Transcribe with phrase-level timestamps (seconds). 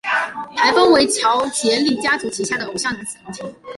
[0.55, 3.43] 台风为乔杰立家族旗下偶像男子团体。